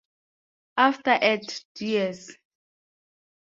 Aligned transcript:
Efter 0.77 1.11
at 1.11 1.63
Ds. 1.75 2.35